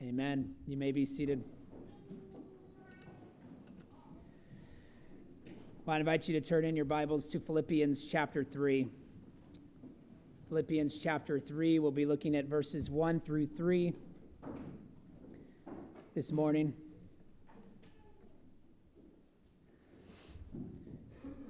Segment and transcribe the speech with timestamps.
[0.00, 0.54] Amen.
[0.68, 1.42] You may be seated.
[5.84, 8.86] Well, I invite you to turn in your Bibles to Philippians chapter 3.
[10.50, 13.92] Philippians chapter 3, we'll be looking at verses 1 through 3
[16.14, 16.72] this morning.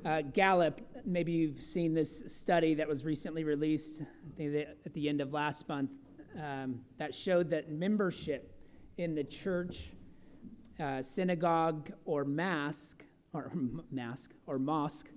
[0.07, 4.01] Uh, Gallup, maybe you've seen this study that was recently released
[4.41, 5.91] at the end of last month
[6.39, 8.55] um, that showed that membership
[8.97, 9.91] in the church,
[10.81, 13.53] uh, synagogue, or mosque, or
[13.91, 15.09] mosque, or mosque,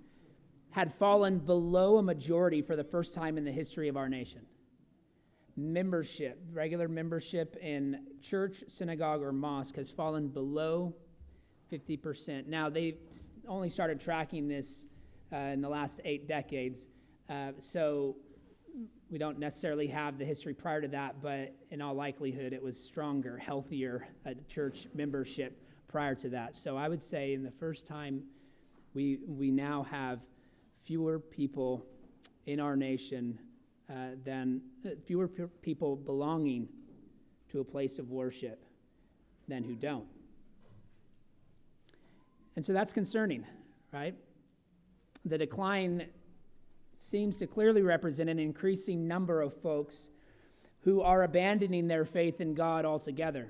[0.72, 4.42] had fallen below a majority for the first time in the history of our nation.
[5.58, 10.96] Membership, regular membership in church, synagogue, or mosque has fallen below
[11.72, 12.48] 50%.
[12.48, 12.98] Now, they
[13.48, 14.88] only started tracking this
[15.32, 16.88] uh, in the last eight decades.
[17.30, 18.16] Uh, so
[19.12, 22.82] we don't necessarily have the history prior to that, but in all likelihood, it was
[22.82, 26.56] stronger, healthier uh, church membership prior to that.
[26.56, 28.24] So I would say in the first time,
[28.94, 30.22] we, we now have
[30.82, 31.86] fewer people
[32.46, 33.38] in our nation
[33.90, 36.70] uh, than uh, fewer p- people belonging
[37.50, 38.64] to a place of worship
[39.50, 40.08] than who don't.
[42.56, 43.46] And so that's concerning,
[43.92, 44.16] right?
[45.26, 46.08] The decline
[47.02, 50.08] seems to clearly represent an increasing number of folks
[50.82, 53.48] who are abandoning their faith in God altogether.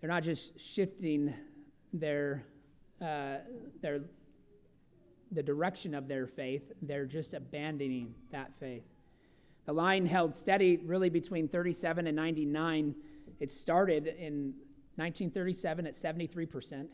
[0.00, 1.34] They're not just shifting
[1.92, 2.44] their,
[3.00, 3.36] uh,
[3.82, 4.00] their,
[5.32, 8.84] the direction of their faith, they're just abandoning that faith.
[9.66, 12.94] The line held steady really between 37 and 99.
[13.38, 14.54] It started in
[14.96, 16.88] 1937 at 73%,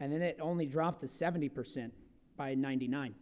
[0.00, 1.90] and then it only dropped to 70%
[2.38, 3.14] by 99.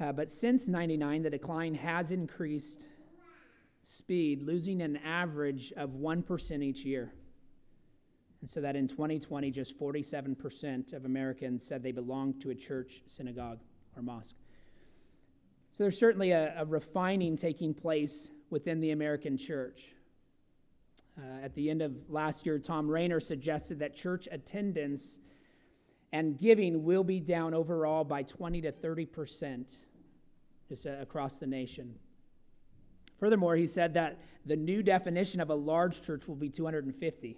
[0.00, 2.86] Uh, but since 99, the decline has increased
[3.82, 7.12] speed, losing an average of 1% each year.
[8.40, 13.02] And so that in 2020, just 47% of Americans said they belonged to a church,
[13.06, 13.60] synagogue,
[13.96, 14.34] or mosque.
[15.70, 19.88] So there's certainly a, a refining taking place within the American church.
[21.16, 25.18] Uh, at the end of last year, Thom Rainer suggested that church attendance
[26.14, 29.72] and giving will be down overall by 20 to 30 percent
[30.68, 31.92] just uh, across the nation.
[33.18, 37.36] Furthermore, he said that the new definition of a large church will be 250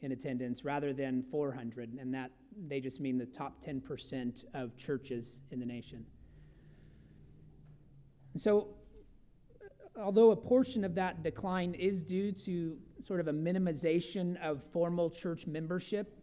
[0.00, 2.32] in attendance rather than 400, and that
[2.66, 6.04] they just mean the top 10% of churches in the nation.
[8.32, 8.74] And so,
[9.96, 15.08] although a portion of that decline is due to sort of a minimization of formal
[15.08, 16.18] church membership,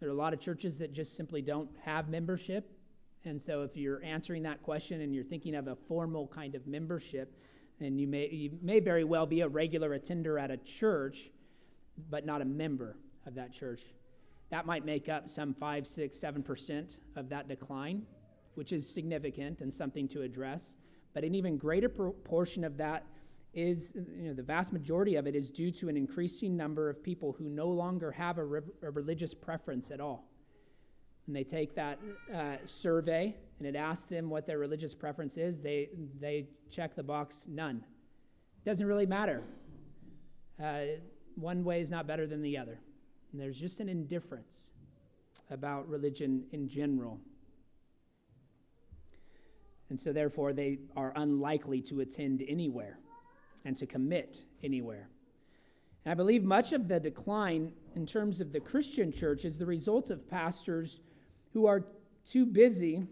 [0.00, 2.72] there are a lot of churches that just simply don't have membership.
[3.24, 6.66] And so, if you're answering that question and you're thinking of a formal kind of
[6.66, 7.36] membership,
[7.80, 11.30] and you may, you may very well be a regular attender at a church,
[12.08, 12.96] but not a member
[13.26, 13.82] of that church.
[14.50, 18.02] That might make up some five, six, seven percent of that decline,
[18.54, 20.74] which is significant and something to address.
[21.12, 23.04] But an even greater proportion of that
[23.52, 27.02] is, you know, the vast majority of it is due to an increasing number of
[27.02, 30.28] people who no longer have a, re- a religious preference at all.
[31.26, 31.98] And they take that
[32.34, 37.02] uh, survey and it asks them what their religious preference is, they, they check the
[37.02, 37.84] box none.
[38.64, 39.42] Doesn't really matter.
[40.62, 40.82] Uh,
[41.34, 42.78] one way is not better than the other.
[43.32, 44.70] And there's just an indifference
[45.50, 47.20] about religion in general.
[49.90, 52.98] And so, therefore, they are unlikely to attend anywhere
[53.64, 55.08] and to commit anywhere.
[56.04, 59.66] And I believe much of the decline in terms of the Christian church is the
[59.66, 61.00] result of pastors
[61.52, 61.84] who are
[62.24, 63.06] too busy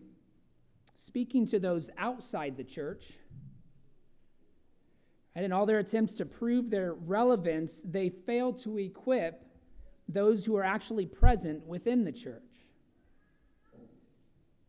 [0.95, 3.13] speaking to those outside the church.
[5.35, 9.45] And in all their attempts to prove their relevance, they fail to equip
[10.09, 12.43] those who are actually present within the church.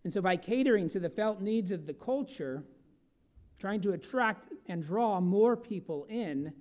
[0.03, 2.63] And so, by catering to the felt needs of the culture,
[3.59, 6.53] trying to attract and draw more people in,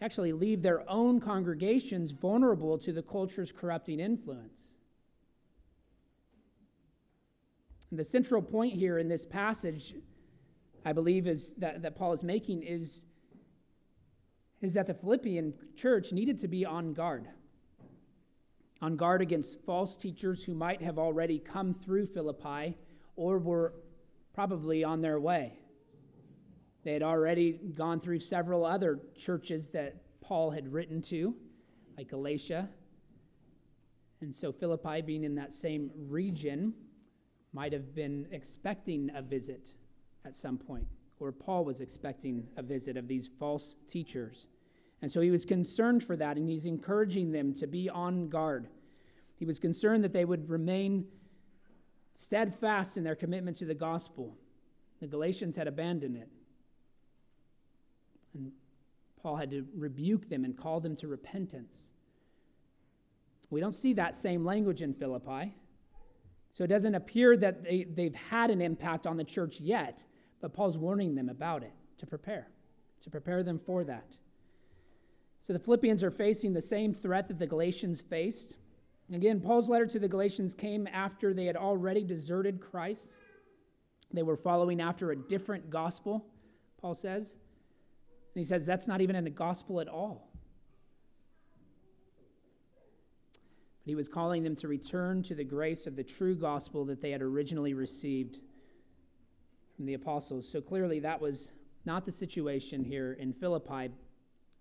[0.00, 4.74] actually leave their own congregations vulnerable to the culture's corrupting influence.
[7.90, 9.94] And the central point here in this passage,
[10.84, 13.04] I believe, is that, that Paul is making is,
[14.60, 17.28] is that the Philippian church needed to be on guard.
[18.82, 22.76] On guard against false teachers who might have already come through Philippi
[23.16, 23.72] or were
[24.34, 25.54] probably on their way.
[26.84, 31.34] They had already gone through several other churches that Paul had written to,
[31.96, 32.68] like Galatia.
[34.20, 36.74] And so Philippi, being in that same region,
[37.52, 39.70] might have been expecting a visit
[40.24, 40.86] at some point,
[41.20, 44.46] or Paul was expecting a visit of these false teachers.
[45.02, 48.68] And so he was concerned for that, and he's encouraging them to be on guard.
[49.36, 51.06] He was concerned that they would remain
[52.14, 54.36] steadfast in their commitment to the gospel.
[55.00, 56.28] The Galatians had abandoned it.
[58.34, 58.52] And
[59.22, 61.90] Paul had to rebuke them and call them to repentance.
[63.50, 65.54] We don't see that same language in Philippi.
[66.52, 70.04] So it doesn't appear that they, they've had an impact on the church yet,
[70.40, 72.48] but Paul's warning them about it to prepare,
[73.02, 74.16] to prepare them for that.
[75.42, 78.54] So the Philippians are facing the same threat that the Galatians faced.
[79.12, 83.16] Again, Paul's letter to the Galatians came after they had already deserted Christ.
[84.12, 86.24] They were following after a different gospel,
[86.80, 87.34] Paul says.
[88.34, 90.28] And he says that's not even in the gospel at all.
[93.84, 97.00] But he was calling them to return to the grace of the true gospel that
[97.00, 98.38] they had originally received
[99.76, 100.48] from the apostles.
[100.50, 101.52] So clearly, that was
[101.84, 103.90] not the situation here in Philippi,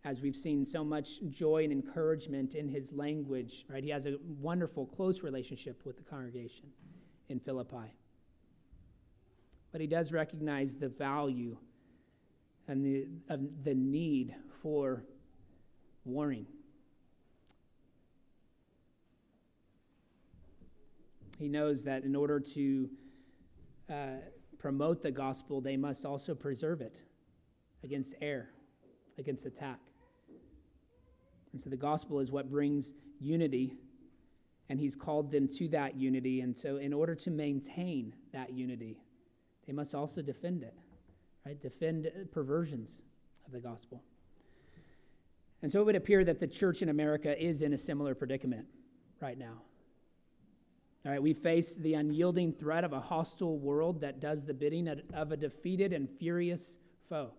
[0.04, 3.84] as we've seen so much joy and encouragement in his language, right?
[3.84, 6.66] He has a wonderful, close relationship with the congregation
[7.30, 7.94] in Philippi.
[9.72, 11.58] But he does recognize the value
[12.68, 15.04] and the, of the need for
[16.06, 16.46] warning.
[21.40, 22.90] He knows that in order to
[23.90, 23.94] uh,
[24.60, 27.02] promote the gospel, they must also preserve it
[27.84, 28.50] against error,
[29.18, 29.80] against attack.
[31.52, 33.76] And so the gospel is what brings unity,
[34.70, 36.42] and he's called them to that unity.
[36.42, 38.98] And so, in order to maintain that unity,
[39.68, 40.76] they must also defend it,
[41.46, 41.62] right?
[41.62, 43.00] Defend perversions
[43.46, 44.02] of the gospel.
[45.62, 48.66] And so, it would appear that the church in America is in a similar predicament
[49.22, 49.62] right now.
[51.06, 54.88] All right, we face the unyielding threat of a hostile world that does the bidding
[55.14, 56.78] of a defeated and furious
[57.10, 57.32] foe.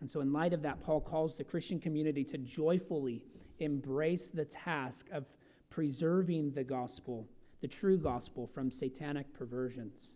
[0.00, 3.22] And so, in light of that, Paul calls the Christian community to joyfully
[3.60, 5.26] embrace the task of
[5.70, 7.28] preserving the gospel,
[7.60, 10.14] the true gospel, from satanic perversions.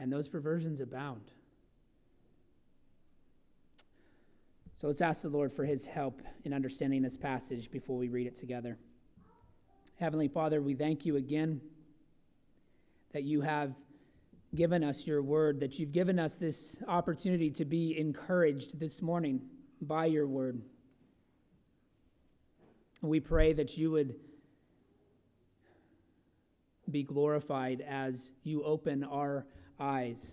[0.00, 1.30] And those perversions abound.
[4.74, 8.26] So let's ask the Lord for his help in understanding this passage before we read
[8.26, 8.78] it together.
[9.98, 11.60] Heavenly Father, we thank you again
[13.12, 13.74] that you have
[14.54, 19.42] given us your word, that you've given us this opportunity to be encouraged this morning
[19.82, 20.62] by your word.
[23.02, 24.14] We pray that you would
[26.90, 29.46] be glorified as you open our
[29.80, 30.30] eyes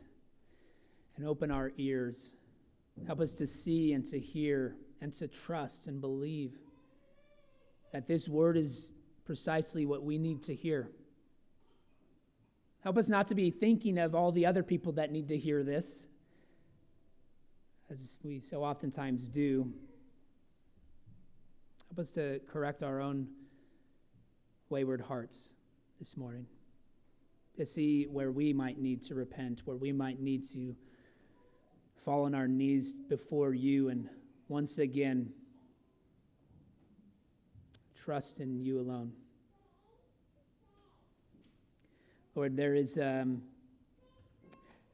[1.15, 2.33] and open our ears.
[3.05, 6.57] Help us to see and to hear and to trust and believe
[7.93, 8.91] that this word is
[9.25, 10.89] precisely what we need to hear.
[12.83, 15.63] Help us not to be thinking of all the other people that need to hear
[15.63, 16.07] this,
[17.89, 19.71] as we so oftentimes do.
[21.89, 23.27] Help us to correct our own
[24.69, 25.49] wayward hearts
[25.99, 26.45] this morning,
[27.57, 30.75] to see where we might need to repent, where we might need to
[31.95, 34.07] fall on our knees before you and
[34.47, 35.29] once again
[37.95, 39.11] trust in you alone.
[42.35, 43.41] Lord, there is um,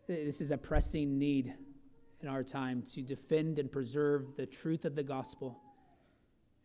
[0.08, 1.54] this is a pressing need
[2.22, 5.60] in our time to defend and preserve the truth of the gospel.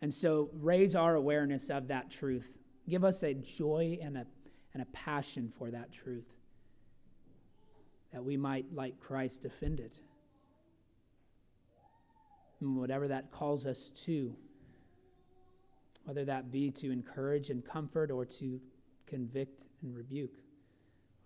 [0.01, 2.59] And so raise our awareness of that truth.
[2.89, 4.27] Give us a joy and a,
[4.75, 6.29] and a passion for that truth,
[8.13, 10.01] that we might, like Christ, defend it.
[12.61, 14.35] And whatever that calls us to
[16.09, 18.59] whether that be to encourage and comfort or to
[19.07, 20.39] convict and rebuke.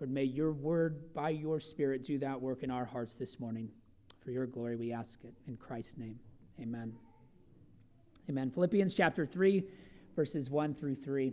[0.00, 3.68] Lord, may your word by your Spirit do that work in our hearts this morning.
[4.24, 5.34] For your glory, we ask it.
[5.46, 6.18] In Christ's name,
[6.60, 6.94] amen.
[8.28, 8.50] Amen.
[8.50, 9.62] Philippians chapter 3,
[10.16, 11.32] verses 1 through 3.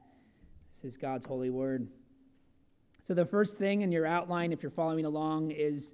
[0.71, 1.89] This is God's holy word.
[3.03, 5.93] So, the first thing in your outline, if you're following along, is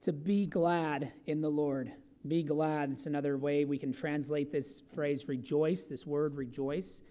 [0.00, 1.92] to be glad in the Lord.
[2.26, 2.90] Be glad.
[2.90, 7.02] It's another way we can translate this phrase rejoice, this word rejoice.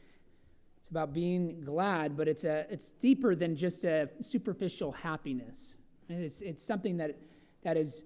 [0.82, 5.78] It's about being glad, but it's, a, it's deeper than just a superficial happiness.
[6.10, 7.16] It's, it's something that,
[7.62, 8.04] that is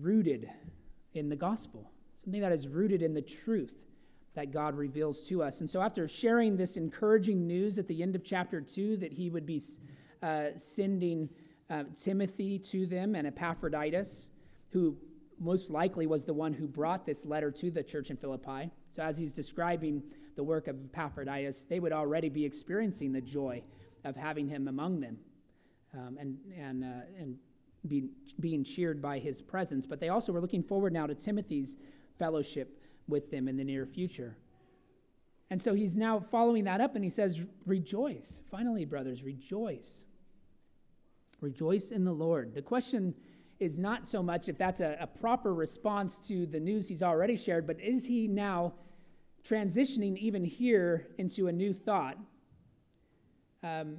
[0.00, 0.48] rooted
[1.12, 1.90] in the gospel,
[2.24, 3.74] something that is rooted in the truth
[4.34, 5.60] that God reveals to us.
[5.60, 9.30] And so, after sharing this encouraging news at the end of chapter 2 that he
[9.30, 9.60] would be
[10.22, 11.28] uh, sending
[11.68, 14.28] uh, Timothy to them and Epaphroditus,
[14.70, 14.96] who
[15.38, 18.70] most likely was the one who brought this letter to the church in Philippi.
[18.92, 20.02] So, as he's describing
[20.36, 23.62] the work of Epaphroditus, they would already be experiencing the joy
[24.04, 25.18] of having him among them
[25.94, 26.86] um, and, and, uh,
[27.18, 27.36] and
[27.88, 29.86] be, being cheered by his presence.
[29.86, 31.76] But they also were looking forward now to Timothy's
[32.18, 32.79] fellowship
[33.10, 34.36] with them in the near future.
[35.50, 38.40] And so he's now following that up and he says, Rejoice.
[38.50, 40.04] Finally, brothers, rejoice.
[41.40, 42.54] Rejoice in the Lord.
[42.54, 43.14] The question
[43.58, 47.36] is not so much if that's a, a, proper response to the news he's already
[47.36, 48.72] shared, but is he now
[49.46, 52.16] transitioning even here into a new thought?
[53.62, 53.98] Um,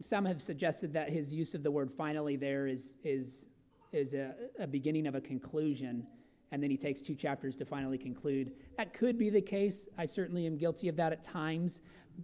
[0.00, 3.46] some have suggested that his use of the word finally there is, is,
[3.92, 6.04] is a, a beginning of a conclusion
[6.52, 8.52] and then he takes two chapters to finally conclude.
[8.76, 9.88] That could be the case.
[9.96, 11.80] I certainly am guilty of that at times,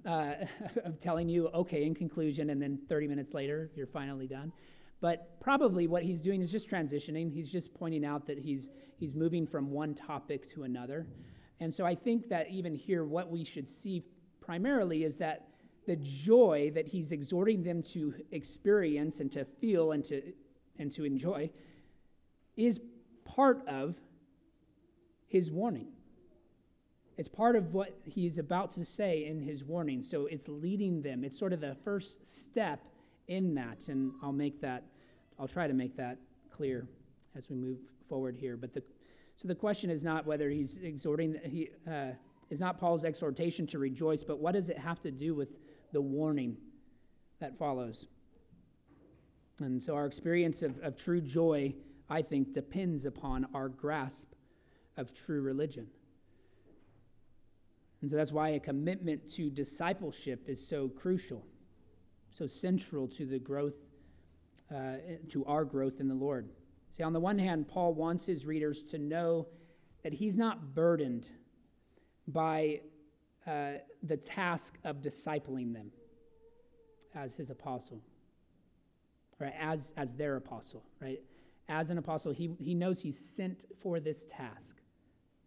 [0.07, 0.35] uh,
[0.85, 4.53] of telling you, okay, in conclusion, and then 30 minutes later, you're finally done.
[5.01, 7.33] But probably what he's doing is just transitioning.
[7.33, 8.69] He's just pointing out that he's,
[8.99, 11.07] he's moving from one topic to another.
[11.61, 14.05] And so I think that even here, what we should see
[14.41, 15.49] primarily is that
[15.87, 20.23] the joy that he's exhorting them to experience and to feel and to,
[20.79, 21.49] and to enjoy
[22.57, 22.81] is
[23.25, 23.97] part of
[25.29, 25.89] his warning.
[27.17, 30.03] It's part of what he's about to say in his warning.
[30.03, 31.25] So it's leading them.
[31.25, 32.81] It's sort of the first step
[33.27, 33.89] in that.
[33.89, 34.85] And I'll make that,
[35.39, 36.19] I'll try to make that
[36.51, 36.89] clear
[37.37, 38.57] as we move forward here.
[38.57, 38.83] But the,
[39.37, 42.13] so the question is not whether he's exhorting, he, uh,
[42.51, 45.49] is not Paul's exhortation to rejoice, but what does it have to do with
[45.93, 46.57] the warning
[47.41, 48.07] that follows?
[49.61, 51.75] And so our experience of, of true joy,
[52.09, 54.33] I think, depends upon our grasp
[54.99, 55.87] of true religion.
[58.03, 61.47] And so that's why a commitment to discipleship is so crucial,
[62.31, 63.75] so central to the growth,
[64.71, 64.97] uh,
[65.31, 66.51] to our growth in the Lord.
[66.97, 69.47] See, on the one hand, Paul wants his readers to know
[70.03, 71.29] that he's not burdened
[72.27, 72.81] by
[73.47, 75.91] uh, the task of discipling them
[77.15, 78.01] as his apostle,
[79.39, 79.55] right?
[79.59, 81.21] As, as their apostle, right?
[81.69, 84.77] As an apostle, he, he knows he's sent for this task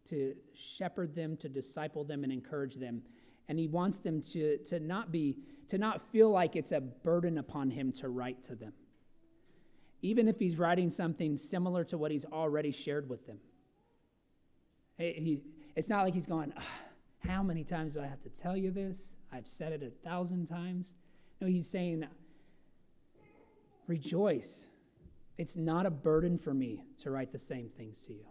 [0.10, 3.01] to shepherd them, to disciple them, and encourage them.
[3.48, 7.38] And he wants them to, to not be, to not feel like it's a burden
[7.38, 8.74] upon him to write to them.
[10.01, 13.38] Even if he's writing something similar to what he's already shared with them.
[14.98, 15.43] He,
[15.75, 16.53] it's not like he's going,
[17.20, 19.15] How many times do I have to tell you this?
[19.31, 20.96] I've said it a thousand times.
[21.39, 22.05] No, he's saying,
[23.88, 24.65] Rejoice.
[25.38, 28.25] It's not a burden for me to write the same things to you.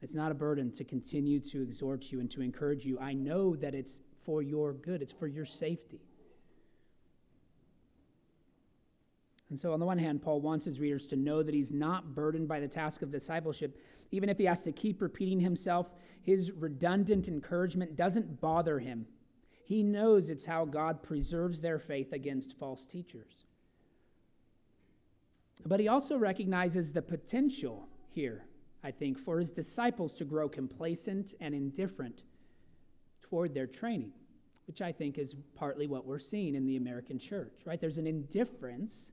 [0.00, 2.98] It's not a burden to continue to exhort you and to encourage you.
[3.00, 6.00] I know that it's for your good, it's for your safety.
[9.50, 12.14] And so, on the one hand, Paul wants his readers to know that he's not
[12.14, 13.80] burdened by the task of discipleship.
[14.10, 15.90] Even if he has to keep repeating himself,
[16.22, 19.06] his redundant encouragement doesn't bother him.
[19.64, 23.46] He knows it's how God preserves their faith against false teachers.
[25.64, 28.44] But he also recognizes the potential here
[28.84, 32.22] I think, for his disciples to grow complacent and indifferent
[33.22, 34.12] toward their training,
[34.66, 37.80] which I think is partly what we're seeing in the American church, right?
[37.80, 39.12] There's an indifference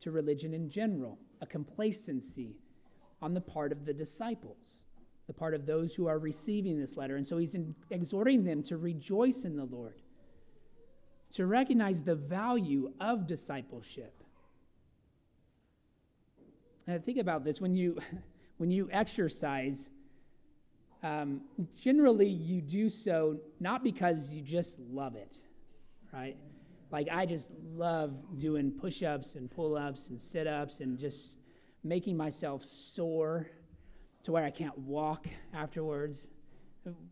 [0.00, 2.56] to religion in general, a complacency
[3.20, 4.82] on the part of the disciples,
[5.26, 7.16] the part of those who are receiving this letter.
[7.16, 10.00] And so he's in, exhorting them to rejoice in the Lord,
[11.32, 14.14] to recognize the value of discipleship.
[16.86, 17.98] And think about this when you
[18.60, 19.88] when you exercise,
[21.02, 21.40] um,
[21.80, 25.38] generally you do so not because you just love it,
[26.12, 26.36] right?
[26.92, 31.38] Like I just love doing push ups and pull ups and sit ups and just
[31.84, 33.46] making myself sore
[34.24, 36.28] to where I can't walk afterwards.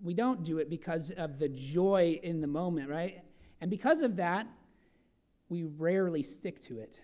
[0.02, 3.24] We don't do it because of the joy in the moment, right?
[3.62, 4.46] And because of that,
[5.48, 7.00] we rarely stick to it.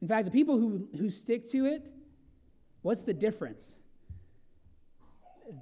[0.00, 1.90] In fact, the people who, who stick to it,
[2.82, 3.76] What's the difference?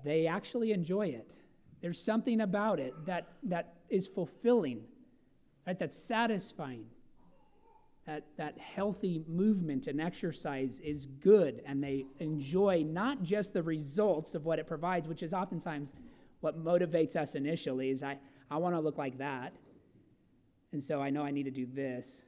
[0.05, 1.31] They actually enjoy it.
[1.81, 4.83] There's something about it that, that is fulfilling,
[5.67, 5.79] right?
[5.79, 6.87] that's satisfying.
[8.07, 14.35] That, that healthy movement and exercise is good, and they enjoy not just the results
[14.35, 15.93] of what it provides, which is oftentimes
[16.41, 18.19] what motivates us initially is I,
[18.51, 19.53] I want to look like that.
[20.73, 22.23] And so I know I need to do this.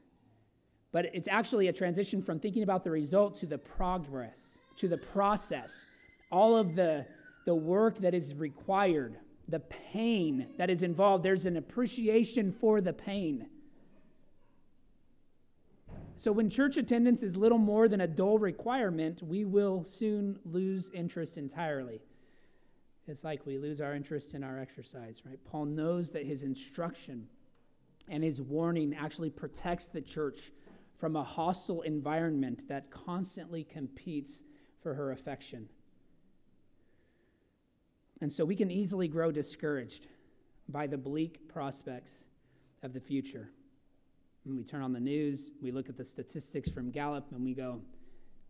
[0.93, 4.99] But it's actually a transition from thinking about the result to the progress to the
[4.99, 5.85] process
[6.33, 7.07] all of the,
[7.45, 11.23] the work that is required, the pain that is involved.
[11.23, 13.47] There's an appreciation for the pain.
[16.17, 20.91] So, when church attendance is little more than a dull requirement, we will soon lose
[20.95, 22.01] interest entirely.
[23.09, 25.39] It's like we lose our interest in our exercise, right?
[25.45, 27.27] Paul knows that his instruction
[28.09, 30.53] and his warning actually protects the church
[30.97, 34.45] from a hostile environment that constantly competes
[34.83, 35.69] for her affection.
[38.21, 40.07] And so we can easily grow discouraged
[40.69, 42.25] by the bleak prospects
[42.83, 43.51] of the future.
[44.45, 47.55] When we turn on the news, we look at the statistics from Gallup and we
[47.55, 47.81] go,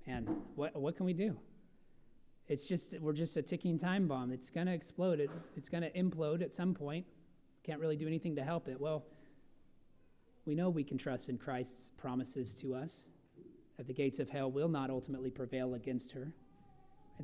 [0.06, 0.24] man,
[0.56, 1.36] what, what can we do?
[2.48, 4.32] It's just, we're just a ticking time bomb.
[4.32, 5.20] It's going to explode.
[5.20, 7.06] It, it's going to implode at some point.
[7.62, 8.80] Can't really do anything to help it.
[8.80, 9.04] Well,
[10.44, 13.06] we know we can trust in Christ's promises to us
[13.76, 16.32] that the gates of hell will not ultimately prevail against her,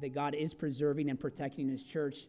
[0.00, 2.26] that God is preserving and protecting his church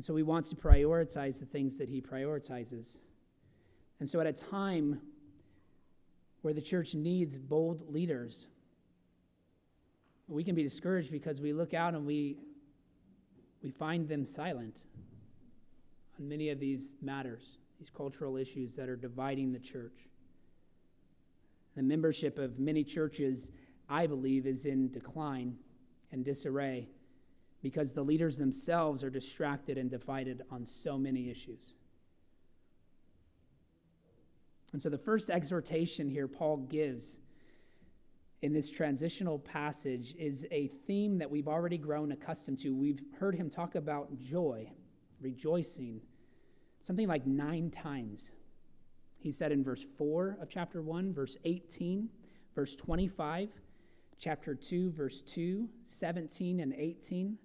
[0.00, 2.98] and so he wants to prioritize the things that he prioritizes.
[3.98, 5.00] And so at a time
[6.42, 8.46] where the church needs bold leaders,
[10.26, 12.38] we can be discouraged because we look out and we,
[13.62, 14.84] we find them silent
[16.18, 20.08] on many of these matters, these cultural issues that are dividing the church.
[21.76, 23.50] The membership of many churches,
[23.88, 25.56] I believe, is in decline
[26.12, 26.88] and disarray
[27.62, 31.74] because the leaders themselves are distracted and divided on so many issues.
[34.72, 37.18] And so, the first exhortation here Paul gives
[38.42, 42.74] in this transitional passage is a theme that we've already grown accustomed to.
[42.74, 44.70] We've heard him talk about joy,
[45.20, 46.00] rejoicing,
[46.80, 48.30] something like nine times.
[49.20, 52.08] He said in verse 4 of chapter 1, verse 18,
[52.54, 53.50] verse 25,
[54.18, 57.38] chapter 2, verse 2, 17, and 18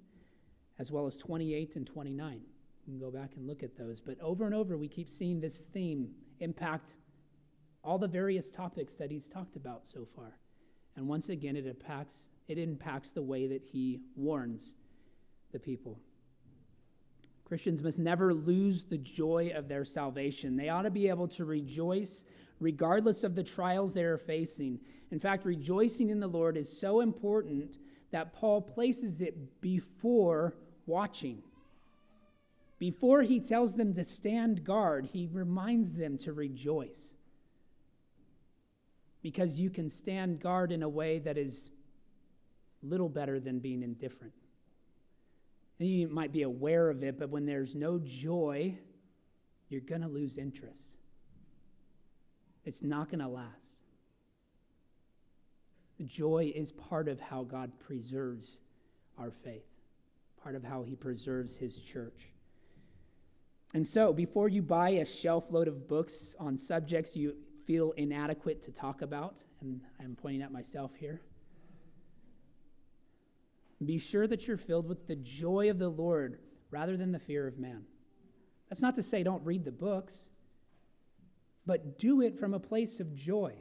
[0.80, 2.42] as well as 28 and 29.
[2.86, 4.00] You can go back and look at those.
[4.00, 6.10] But over and over, we keep seeing this theme
[6.40, 6.96] impact
[7.84, 10.38] all the various topics that he's talked about so far.
[10.96, 14.76] And once again, it impacts, it impacts the way that he warns
[15.52, 16.00] the people.
[17.46, 20.58] Christians must never lose the joy of their salvation.
[20.58, 22.26] They ought to be able to rejoice
[22.60, 24.80] regardless of the trials they are facing.
[25.12, 27.78] In fact, rejoicing in the Lord is so important
[28.12, 30.56] that Paul places it before
[30.88, 31.44] watching.
[32.80, 37.14] Before he tells them to stand guard, he reminds them to rejoice.
[39.22, 41.70] Because you can stand guard in a way that is
[42.84, 44.34] little better than being indifferent.
[45.78, 48.78] You might be aware of it, but when there's no joy,
[49.70, 50.96] you're going to lose interest.
[52.64, 53.82] It's not going to last.
[56.06, 58.60] Joy is part of how God preserves
[59.18, 59.76] our faith
[60.46, 62.30] part of how he preserves his church.
[63.74, 67.36] And so, before you buy a shelf load of books on subjects you
[67.66, 71.22] feel inadequate to talk about, and I'm pointing at myself here,
[73.84, 76.40] be sure that you're filled with the joy of the Lord
[76.72, 77.84] rather than the fear of man.
[78.70, 80.30] That's not to say don't read the books,
[81.66, 83.54] but do it from a place of joy.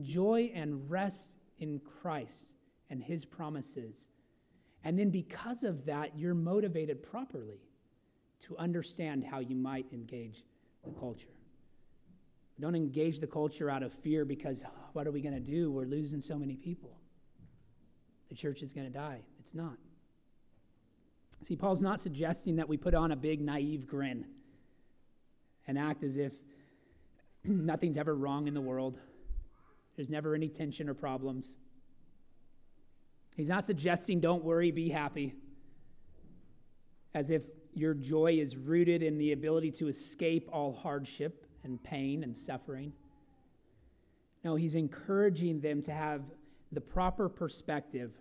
[0.00, 2.52] Joy and rest in Christ
[2.90, 4.10] and his promises
[4.86, 7.58] and then because of that, you're motivated properly
[8.42, 10.44] to understand how you might engage
[10.84, 11.34] the culture.
[12.60, 15.72] Don't engage the culture out of fear because oh, what are we going to do?
[15.72, 17.00] We're losing so many people.
[18.28, 19.20] The church is going to die.
[19.38, 19.76] It's not.
[21.42, 24.24] See, Paul's not suggesting that we put on a big naive grin
[25.66, 26.32] and act as if
[27.44, 28.98] nothing's ever wrong in the world.
[29.96, 31.54] There's never any tension or problems.
[33.36, 35.34] He's not suggesting don't worry, be happy,
[37.14, 42.22] as if your joy is rooted in the ability to escape all hardship and pain
[42.22, 42.92] and suffering.
[44.42, 46.22] No, he's encouraging them to have
[46.72, 48.12] the proper perspective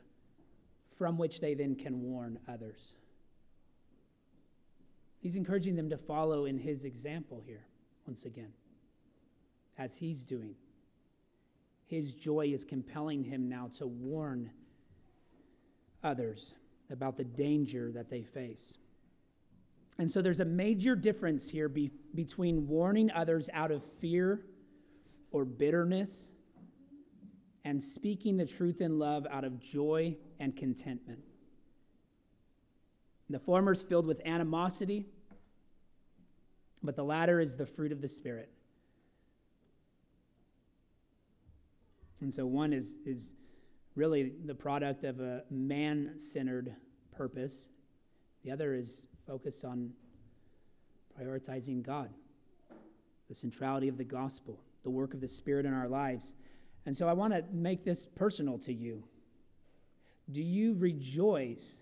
[0.97, 2.95] from which they then can warn others.
[5.19, 7.65] He's encouraging them to follow in his example here,
[8.05, 8.53] once again,
[9.77, 10.55] as he's doing.
[11.87, 14.51] His joy is compelling him now to warn
[16.03, 16.53] others
[16.91, 18.77] about the danger that they face.
[19.97, 24.41] And so there's a major difference here be, between warning others out of fear
[25.31, 26.27] or bitterness
[27.65, 31.19] and speaking the truth in love out of joy and contentment.
[33.29, 35.07] The former is filled with animosity,
[36.83, 38.51] but the latter is the fruit of the Spirit.
[42.21, 43.33] And so one is, is
[43.95, 46.75] really the product of a man centered
[47.11, 47.67] purpose.
[48.43, 49.91] The other is focused on
[51.19, 52.11] prioritizing God,
[53.27, 56.33] the centrality of the gospel, the work of the Spirit in our lives.
[56.85, 59.03] And so I want to make this personal to you.
[60.31, 61.81] Do you rejoice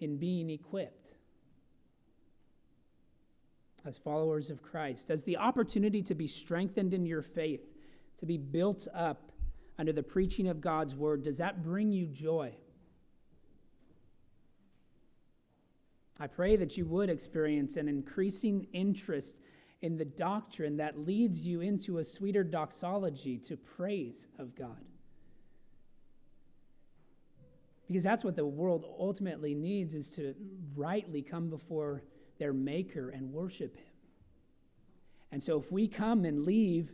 [0.00, 1.14] in being equipped?
[3.86, 7.60] As followers of Christ, as the opportunity to be strengthened in your faith,
[8.18, 9.32] to be built up
[9.78, 12.54] under the preaching of God's word, does that bring you joy?
[16.18, 19.40] I pray that you would experience an increasing interest
[19.84, 24.82] in the doctrine that leads you into a sweeter doxology to praise of God.
[27.86, 30.34] Because that's what the world ultimately needs is to
[30.74, 32.02] rightly come before
[32.38, 33.84] their maker and worship him.
[35.30, 36.90] And so if we come and leave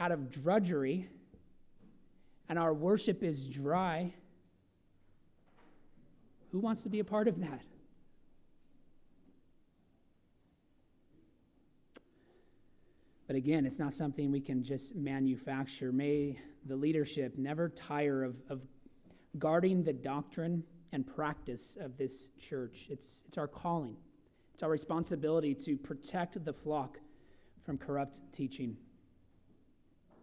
[0.00, 1.06] out of drudgery
[2.48, 4.14] and our worship is dry,
[6.52, 7.60] who wants to be a part of that?
[13.26, 15.92] But again, it's not something we can just manufacture.
[15.92, 18.60] May the leadership never tire of, of
[19.38, 22.86] guarding the doctrine and practice of this church.
[22.90, 23.96] It's, it's our calling,
[24.52, 26.98] it's our responsibility to protect the flock
[27.64, 28.76] from corrupt teaching,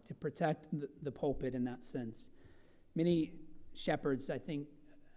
[0.06, 2.30] to protect the, the pulpit in that sense.
[2.94, 3.32] Many
[3.74, 4.68] shepherds, I think,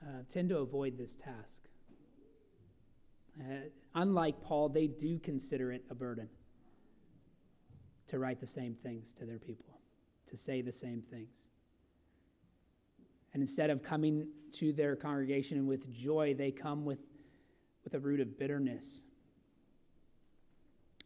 [0.02, 1.62] uh, tend to avoid this task.
[3.40, 6.30] Uh, unlike Paul, they do consider it a burden
[8.08, 9.80] to write the same things to their people,
[10.28, 11.50] to say the same things.
[13.34, 17.00] And instead of coming to their congregation with joy, they come with,
[17.84, 19.02] with a root of bitterness,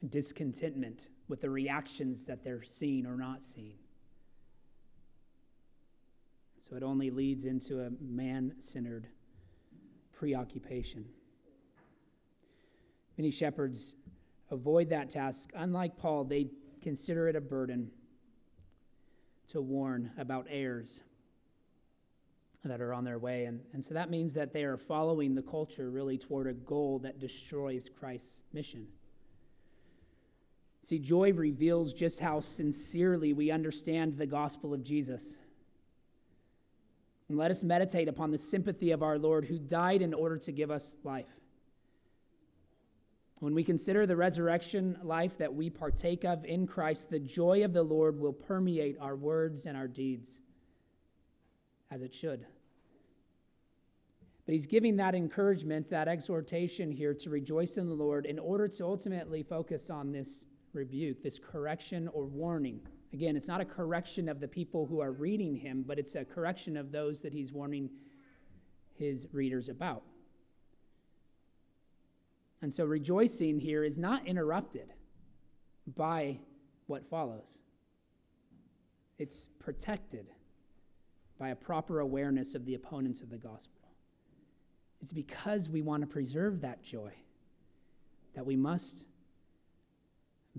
[0.09, 3.77] discontentment with the reactions that they're seeing or not seeing.
[6.59, 9.07] So it only leads into a man centered
[10.12, 11.05] preoccupation.
[13.17, 13.95] Many shepherds
[14.51, 15.51] avoid that task.
[15.55, 16.47] Unlike Paul, they
[16.81, 17.91] consider it a burden
[19.49, 21.01] to warn about errors
[22.65, 23.45] that are on their way.
[23.45, 26.99] And, and so that means that they are following the culture really toward a goal
[26.99, 28.87] that destroys Christ's mission.
[30.83, 35.37] See, joy reveals just how sincerely we understand the gospel of Jesus.
[37.27, 40.51] And let us meditate upon the sympathy of our Lord who died in order to
[40.51, 41.38] give us life.
[43.39, 47.71] When we consider the resurrection life that we partake of in Christ, the joy of
[47.71, 50.41] the Lord will permeate our words and our deeds
[51.89, 52.45] as it should.
[54.45, 58.67] But he's giving that encouragement, that exhortation here to rejoice in the Lord in order
[58.67, 62.82] to ultimately focus on this rebuke, this correction or warning.
[63.13, 66.25] Again, it's not a correction of the people who are reading him, but it's a
[66.25, 67.89] correction of those that he's warning
[68.95, 70.04] his readers about.
[72.61, 74.93] And so rejoicing here is not interrupted
[75.95, 76.39] by
[76.87, 77.59] what follows,
[79.17, 80.27] it's protected
[81.37, 83.81] by a proper awareness of the opponents of the gospel.
[85.01, 87.13] It's because we want to preserve that joy
[88.35, 89.05] that we must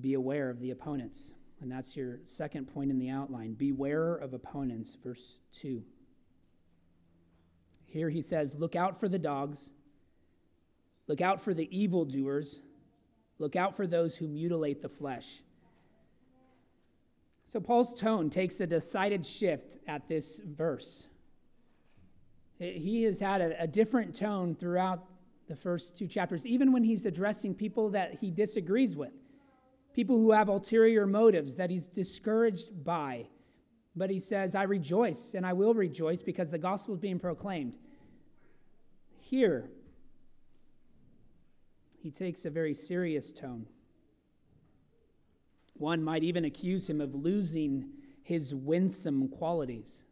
[0.00, 1.32] be aware of the opponents.
[1.60, 3.52] And that's your second point in the outline.
[3.54, 5.82] Beware of opponents, verse 2.
[7.86, 9.70] Here he says, Look out for the dogs
[11.10, 12.60] Look out for the evildoers.
[13.40, 15.40] Look out for those who mutilate the flesh.
[17.48, 21.08] So Paul's tone takes a decided shift at this verse.
[22.60, 25.04] He has had a, a, different tone throughout
[25.48, 29.14] the first two chapters, even when he's addressing people that he disagrees with,
[29.92, 33.26] people who have ulterior motives that he's discouraged by.
[33.96, 37.78] But he says, I rejoice and I will rejoice because the gospel is being proclaimed.
[39.18, 39.70] Here,
[42.02, 43.66] he takes a very serious tone.
[45.74, 47.90] One might even accuse him of losing
[48.22, 50.04] his winsome qualities.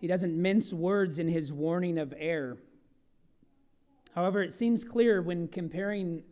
[0.00, 2.58] He doesn't mince words in his warning of error.
[4.14, 6.22] However, it seems clear when comparing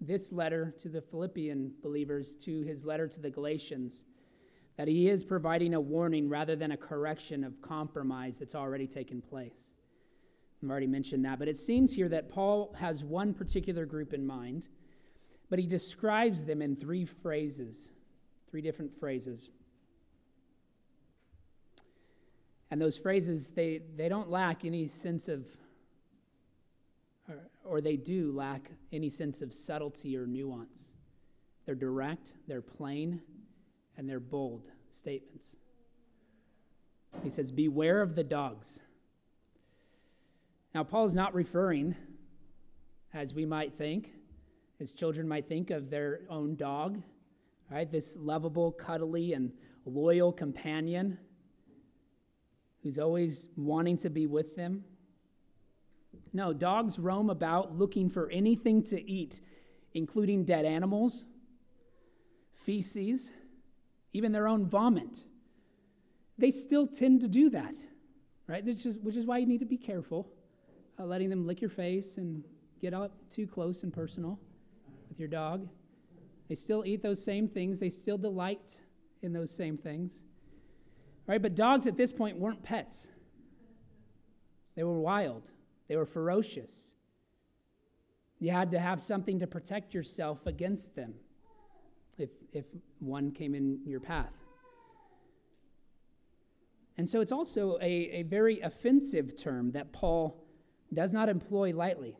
[0.00, 4.04] this letter to the Philippian believers to his letter to the Galatians
[4.76, 9.22] that he is providing a warning rather than a correction of compromise that's already taken
[9.22, 9.75] place.
[10.66, 14.26] I've already mentioned that, but it seems here that Paul has one particular group in
[14.26, 14.66] mind,
[15.48, 17.88] but he describes them in three phrases,
[18.50, 19.50] three different phrases.
[22.72, 25.46] And those phrases, they, they don't lack any sense of,
[27.28, 30.94] or, or they do lack any sense of subtlety or nuance.
[31.64, 33.22] They're direct, they're plain,
[33.96, 34.68] and they're bold.
[34.90, 35.54] statements.
[37.22, 38.80] He says, Beware of the dogs.
[40.76, 41.96] Now, Paul is not referring,
[43.14, 44.10] as we might think,
[44.78, 47.00] as children might think of their own dog,
[47.70, 47.90] right?
[47.90, 49.52] This lovable, cuddly, and
[49.86, 51.16] loyal companion
[52.82, 54.84] who's always wanting to be with them.
[56.34, 59.40] No, dogs roam about looking for anything to eat,
[59.94, 61.24] including dead animals,
[62.52, 63.32] feces,
[64.12, 65.24] even their own vomit.
[66.36, 67.76] They still tend to do that,
[68.46, 68.62] right?
[68.62, 70.34] Which is, which is why you need to be careful
[70.98, 72.42] uh, letting them lick your face and
[72.80, 74.38] get up too close and personal
[75.08, 75.68] with your dog.
[76.48, 78.80] They still eat those same things, they still delight
[79.22, 80.22] in those same things.
[81.26, 81.42] Right?
[81.42, 83.08] But dogs at this point weren't pets.
[84.76, 85.50] They were wild.
[85.88, 86.88] They were ferocious.
[88.38, 91.14] You had to have something to protect yourself against them
[92.18, 92.66] if, if
[92.98, 94.32] one came in your path.
[96.98, 100.45] And so it's also a, a very offensive term that Paul
[100.92, 102.16] does not employ lightly.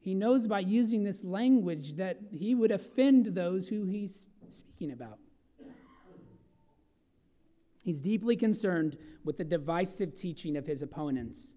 [0.00, 5.18] He knows by using this language that he would offend those who he's speaking about.
[7.84, 11.54] He's deeply concerned with the divisive teaching of his opponents.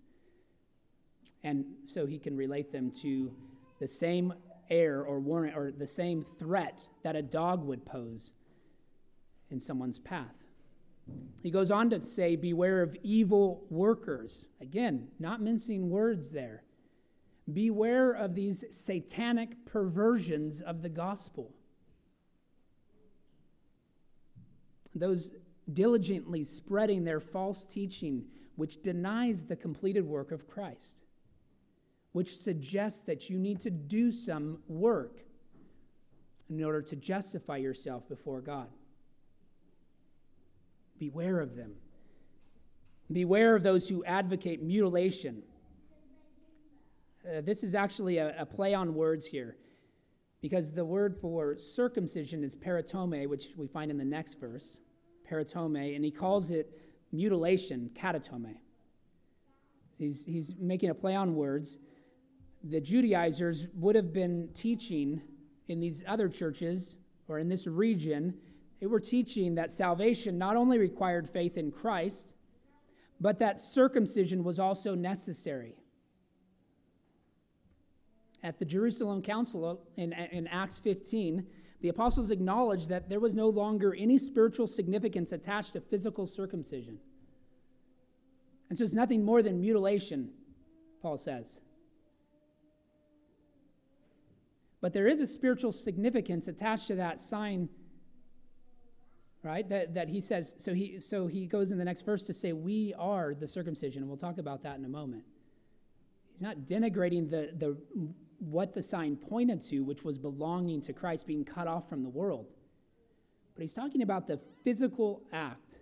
[1.43, 3.33] And so he can relate them to
[3.79, 4.33] the same
[4.69, 8.31] error or warrant or the same threat that a dog would pose
[9.51, 10.42] in someone's path.
[11.41, 14.47] He goes on to say, Beware of evil workers.
[14.61, 16.63] Again, not mincing words there.
[17.51, 21.51] Beware of these satanic perversions of the gospel.
[24.95, 25.33] Those
[25.71, 31.03] diligently spreading their false teaching, which denies the completed work of Christ,
[32.13, 35.19] which suggests that you need to do some work
[36.49, 38.67] in order to justify yourself before God.
[40.99, 41.73] Beware of them.
[43.11, 45.43] Beware of those who advocate mutilation.
[47.25, 49.55] Uh, this is actually a, a, play on words here
[50.41, 54.79] because the word for circumcision is peritome, which we find in the next verse
[55.29, 56.79] peritome, and he calls it
[57.11, 58.55] mutilation, katatome.
[59.97, 61.77] He's, he's making a play on words.
[62.63, 65.21] The Judaizers would have been teaching
[65.67, 68.33] in these other churches or in this region,
[68.83, 72.33] they were teaching that salvation not only required faith in Christ,
[73.21, 75.75] but that circumcision was also necessary.
[78.43, 81.47] At the Jerusalem Council in, in Acts 15,
[81.79, 86.99] the apostles acknowledged that there was no longer any spiritual significance attached to physical circumcision.
[88.67, 90.29] And so it's nothing more than mutilation,
[91.01, 91.61] Paul says.
[94.81, 97.69] But there is a spiritual significance attached to that sign,
[99.43, 99.67] right?
[99.67, 102.53] That, that he says, so he, so he goes in the next verse to say,
[102.53, 104.01] We are the circumcision.
[104.01, 105.23] And we'll talk about that in a moment.
[106.31, 107.77] He's not denigrating the, the
[108.39, 112.09] what the sign pointed to, which was belonging to Christ, being cut off from the
[112.09, 112.47] world.
[113.55, 115.77] But he's talking about the physical act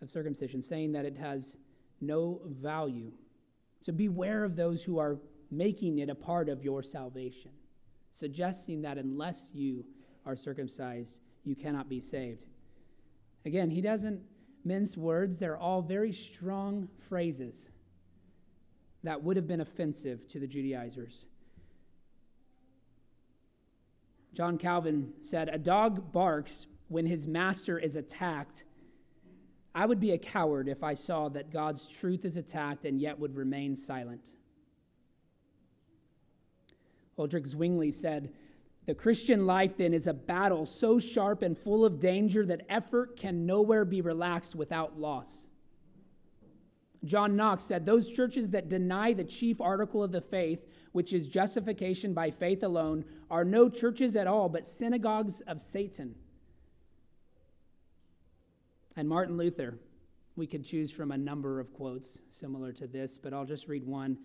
[0.00, 1.56] of circumcision, saying that it has
[2.00, 3.12] no value.
[3.82, 5.18] So beware of those who are
[5.50, 7.50] making it a part of your salvation,
[8.10, 9.84] suggesting that unless you
[10.24, 12.46] are circumcised, you cannot be saved.
[13.44, 14.20] Again, he doesn't
[14.64, 17.70] mince words, they're all very strong phrases
[19.02, 21.24] that would have been offensive to the Judaizers.
[24.34, 28.64] John Calvin said, A dog barks when his master is attacked.
[29.74, 33.18] I would be a coward if I saw that God's truth is attacked and yet
[33.18, 34.28] would remain silent.
[37.18, 38.32] Ulrich Zwingli said,
[38.90, 43.16] The Christian life then is a battle so sharp and full of danger that effort
[43.16, 45.46] can nowhere be relaxed without loss.
[47.04, 51.28] John Knox said, Those churches that deny the chief article of the faith, which is
[51.28, 56.16] justification by faith alone, are no churches at all, but synagogues of Satan.
[58.96, 59.78] And Martin Luther,
[60.34, 63.86] we could choose from a number of quotes similar to this, but I'll just read
[63.86, 64.18] one.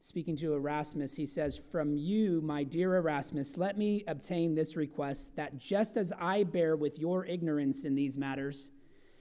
[0.00, 5.34] Speaking to Erasmus, he says, From you, my dear Erasmus, let me obtain this request
[5.36, 8.70] that just as I bear with your ignorance in these matters,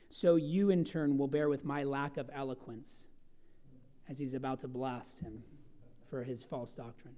[0.10, 3.08] so you in turn will bear with my lack of eloquence
[4.08, 5.44] as he's about to blast him
[6.10, 7.16] for his false doctrine.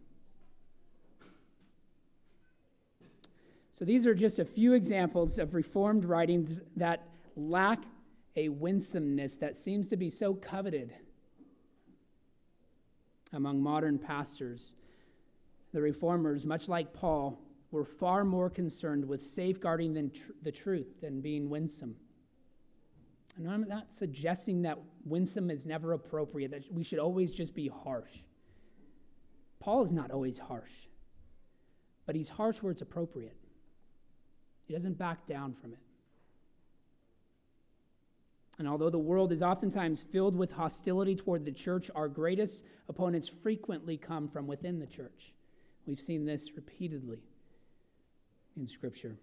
[3.74, 7.84] So these are just a few examples of Reformed writings that lack
[8.36, 10.94] a winsomeness that seems to be so coveted
[13.34, 14.76] among modern pastors.
[15.74, 17.40] The Reformers, much like Paul,
[17.72, 21.96] we're far more concerned with safeguarding than tr- the truth than being winsome.
[23.38, 27.68] And I'm not suggesting that winsome is never appropriate, that we should always just be
[27.68, 28.20] harsh.
[29.60, 30.72] Paul is not always harsh,
[32.06, 33.36] but he's harsh where it's appropriate.
[34.66, 35.80] He doesn't back down from it.
[38.60, 43.30] And although the world is oftentimes filled with hostility toward the church, our greatest opponents
[43.30, 45.34] frequently come from within the church.
[45.88, 47.20] We've seen this repeatedly
[48.58, 49.16] in Scripture.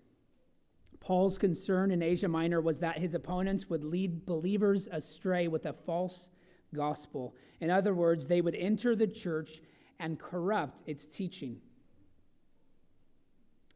[1.00, 5.74] Paul's concern in Asia Minor was that his opponents would lead believers astray with a
[5.74, 6.30] false
[6.74, 7.34] gospel.
[7.60, 9.60] In other words, they would enter the church
[10.00, 11.58] and corrupt its teaching.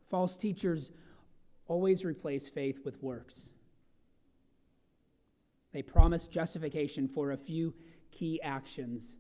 [0.09, 0.91] False teachers
[1.69, 3.51] always replace faith with works.
[5.73, 7.75] They promise justification for a few
[8.11, 9.17] key actions.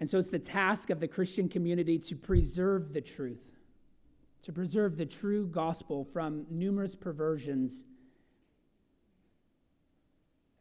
[0.00, 3.52] And so it's the task of the Christian community to preserve the truth,
[4.42, 7.84] to preserve the true gospel from numerous perversions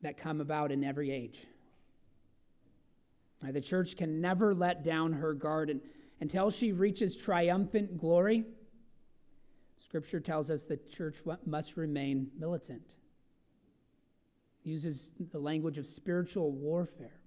[0.02, 1.48] that come about in every age.
[3.42, 5.82] The church can never let down her guard and,
[6.20, 8.46] until she reaches triumphant glory.
[9.78, 12.96] Scripture tells us the church must remain militant
[14.66, 17.20] uses the language of spiritual warfare,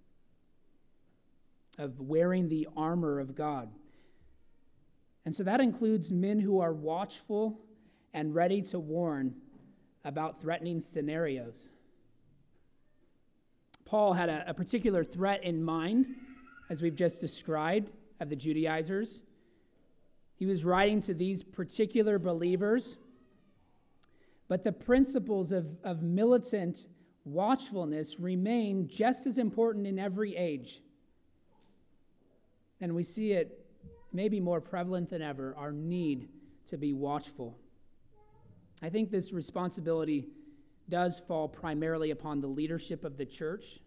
[1.79, 3.71] of wearing the armor of God.
[5.25, 7.61] And so that includes men who are watchful
[8.13, 9.35] and ready to warn
[10.05, 11.69] about threatening scenarios.
[13.85, 16.15] Paul had a, a, particular threat in mind,
[16.71, 19.21] as we've just described, of the Judaizers.
[20.35, 22.97] He was writing to these particular believers,
[24.47, 26.87] but the principles of, of militant
[27.33, 30.81] watchfulness remain just as important in every age.
[32.81, 33.67] And we see it
[34.13, 36.29] maybe more prevalent than ever our need
[36.67, 37.59] to be watchful.
[38.83, 40.29] I think this responsibility
[40.89, 43.81] does fall primarily upon the leadership of the church,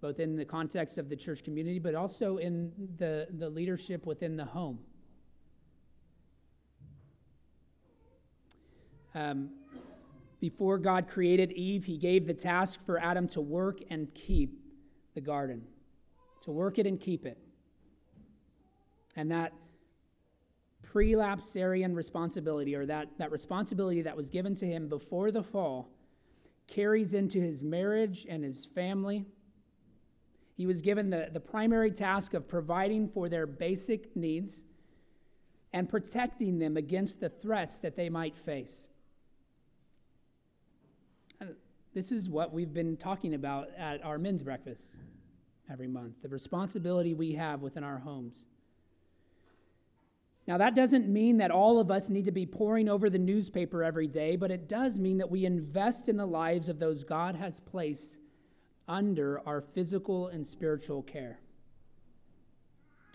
[0.00, 4.36] both in the context of the church community, but also in the, the leadership within
[4.36, 4.78] the home.
[9.14, 9.50] Um,
[10.44, 14.60] before God created Eve, he gave the task for Adam to work and keep
[15.14, 15.62] the garden,
[16.42, 17.38] to work it and keep it.
[19.16, 19.54] And that
[20.86, 25.88] prelapsarian responsibility, or that, that responsibility that was given to him before the fall,
[26.66, 29.24] carries into his marriage and his family.
[30.58, 34.60] He was given the, the primary task of providing for their basic needs
[35.72, 38.88] and protecting them against the threats that they might face.
[41.94, 44.96] This is what we've been talking about at our men's breakfast
[45.70, 48.46] every month the responsibility we have within our homes.
[50.46, 53.82] Now, that doesn't mean that all of us need to be poring over the newspaper
[53.82, 57.36] every day, but it does mean that we invest in the lives of those God
[57.36, 58.18] has placed
[58.86, 61.38] under our physical and spiritual care.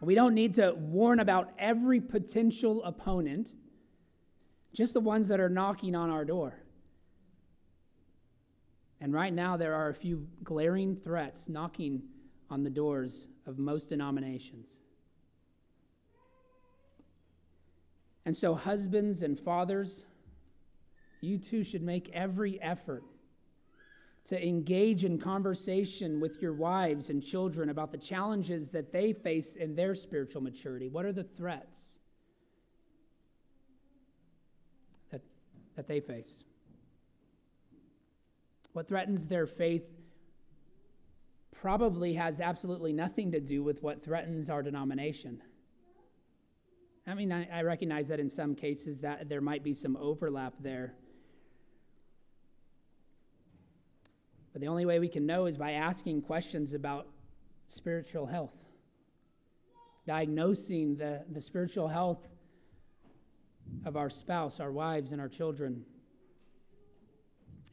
[0.02, 3.50] We don't need to warn about every potential opponent,
[4.74, 6.64] just the ones that are knocking on our door.
[9.02, 12.04] And right now, there are a few glaring threats knocking
[12.50, 14.80] on the doors of most denominations.
[18.26, 20.04] And so, husbands and fathers,
[21.22, 23.04] you too should make every effort
[24.26, 29.56] to engage in conversation with your wives and children about the challenges that they face
[29.56, 30.88] in their spiritual maturity.
[30.88, 31.98] What are the threats
[35.10, 35.22] that,
[35.76, 36.44] that they face?
[38.74, 39.84] What threatens their faith
[41.52, 45.42] probably has absolutely nothing to do with what threatens our denomination.
[47.06, 50.54] I mean, I, I recognize that in some cases that there might be some overlap
[50.60, 50.94] there.
[54.54, 57.08] But the only way we can know is by asking questions about
[57.68, 58.56] spiritual health,
[60.08, 62.28] diagnosing the, the spiritual health
[63.86, 65.86] of our spouse, our wives, and our children.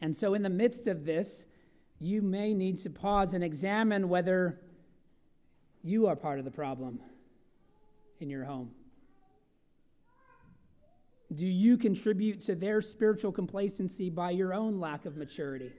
[0.00, 1.46] And so, in the midst of this,
[1.98, 4.60] you may need to pause and examine whether
[5.82, 7.00] you are part of the problem
[8.20, 8.70] in your home.
[11.34, 15.72] Do you contribute to their spiritual complacency by your own lack of maturity?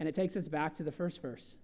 [0.00, 1.54] And it takes us back to the first verse.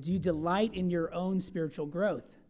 [0.00, 2.41] do you delight in your own spiritual growth?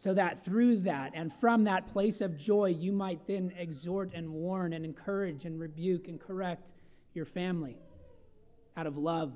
[0.00, 4.30] So that through that and from that place of joy, you might then exhort and
[4.30, 6.72] warn and encourage and rebuke and correct
[7.12, 7.76] your family
[8.78, 9.34] out of love.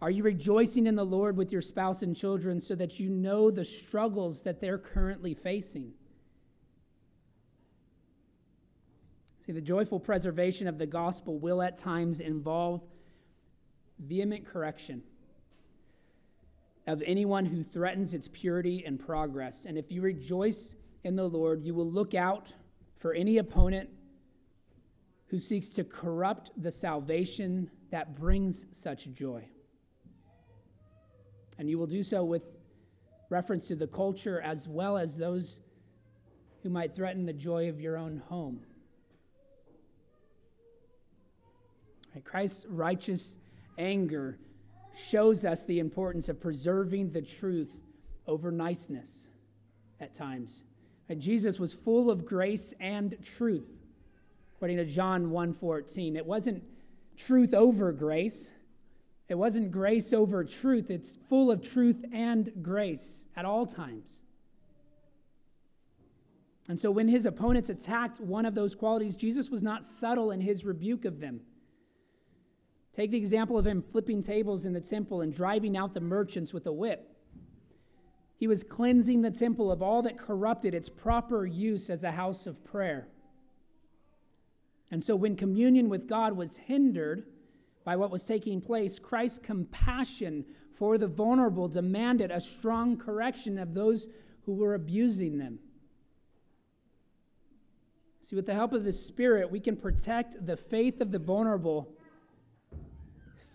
[0.00, 3.50] Are you rejoicing in the Lord with your spouse and children so that you know
[3.50, 5.92] the struggles that they're currently facing?
[9.44, 12.84] See, the joyful preservation of the gospel will at times involve
[13.98, 15.02] vehement correction
[16.88, 19.66] of anyone who threatens its purity and progress.
[19.66, 20.74] And if you rejoice
[21.04, 22.48] in the Lord, you will look out
[22.96, 23.90] for any opponent
[25.26, 29.44] who seeks to corrupt the salvation that brings such joy.
[31.58, 32.42] And you will do so with
[33.28, 35.60] reference to the culture as well as those
[36.62, 38.60] who might threaten the joy of your own home.
[42.24, 43.36] Christ's righteous
[43.76, 44.38] anger
[44.96, 47.80] shows us the importance of preserving the truth
[48.26, 49.28] over niceness
[50.00, 50.64] at times.
[51.08, 53.68] And Jesus was full of grace and truth,
[54.54, 56.16] according to John 1:14.
[56.16, 56.62] It wasn't
[57.16, 58.52] truth over grace.
[59.28, 60.90] It wasn't grace over truth.
[60.90, 64.22] It's full of truth and grace at all times.
[66.68, 70.42] And so when his opponents attacked one of those qualities, Jesus was not subtle in
[70.42, 71.40] his rebuke of them.
[72.98, 76.52] Take the example of him flipping tables in the temple and driving out the merchants
[76.52, 77.16] with a whip.
[78.36, 82.44] He was cleansing the temple of all that corrupted its proper use as a house
[82.44, 83.06] of prayer.
[84.90, 87.22] And so, when communion with God was hindered
[87.84, 90.44] by what was taking place, Christ's compassion
[90.74, 94.08] for the vulnerable demanded a strong correction of those
[94.44, 95.60] who were abusing them.
[98.22, 101.96] See, with the help of the Spirit, we can protect the faith of the vulnerable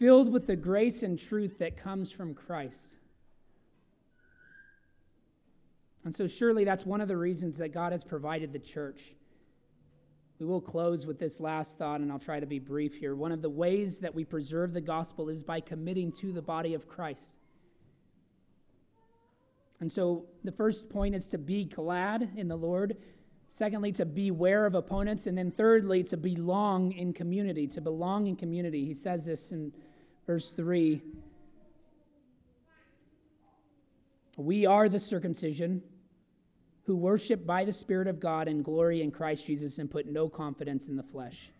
[0.03, 2.97] filled with the grace and truth that comes from Christ.
[6.03, 9.13] And so, surely that's one of the reasons that God has provided the church.
[10.39, 13.15] We will close with this last thought, and I'll try to be brief here.
[13.15, 16.73] One of the ways that we preserve the gospel is by committing to the body
[16.73, 17.35] of Christ.
[19.79, 22.97] And so, the first point is to be glad in the Lord.
[23.47, 25.27] Secondly, to beware of opponents.
[25.27, 27.67] And then thirdly, to belong in community.
[27.67, 28.83] To belong in community.
[28.83, 29.71] He says this in
[30.25, 31.01] verse 3.
[34.37, 35.83] We are the circumcision
[36.85, 40.27] who worship by the Spirit of God and glory in Christ Jesus and put no
[40.27, 41.51] confidence in the flesh.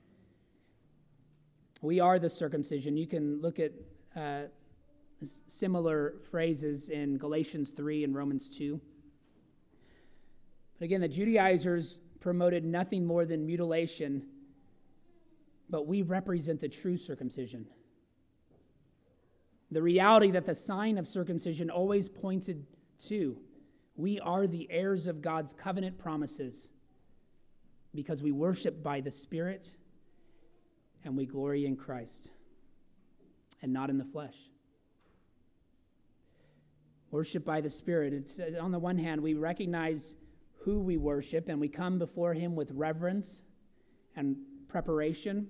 [1.82, 2.97] We are the circumcision.
[2.97, 3.74] You can look at
[4.16, 4.43] uh,
[5.47, 8.80] similar phrases in Galatians 3 and Romans 2.
[10.80, 14.24] But again, the Judaizers promoted nothing more than mutilation,
[15.70, 17.68] but we represent the true circumcision.
[19.74, 22.67] The reality that the sign of circumcision always pointed
[23.07, 23.36] to.
[23.95, 26.69] We are the heirs of God's covenant promises
[27.95, 29.71] because we worship by the Spirit
[31.03, 32.30] and we glory in Christ
[33.63, 34.36] and not in the flesh.
[37.09, 38.13] Worship by the Spirit.
[38.13, 40.13] It's uh, on the one hand, we recognize
[40.59, 43.41] who we worship, and we come before Him with reverence
[44.15, 45.47] and preparation.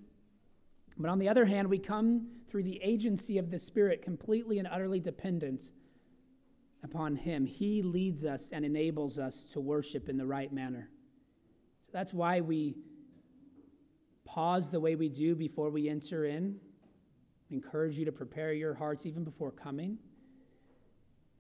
[0.98, 4.68] But on the other hand, we come through the agency of the Spirit completely and
[4.68, 5.72] utterly dependent
[6.84, 7.48] upon Him.
[7.48, 10.88] He leads us and enables us to worship in the right manner.
[11.88, 12.76] So that's why we
[14.24, 16.58] pause the way we do before we enter in.
[17.50, 19.98] We encourage you to prepare your hearts even before coming